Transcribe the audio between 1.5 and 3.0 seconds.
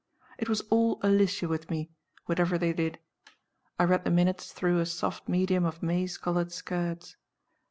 me, whatever they did.